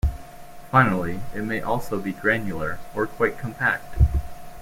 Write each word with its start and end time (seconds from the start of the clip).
Finally, 0.71 1.19
it 1.31 1.43
may 1.43 1.61
also 1.61 1.99
be 2.01 2.11
granular 2.11 2.79
or 2.95 3.05
quite 3.05 3.37
compact. 3.37 3.97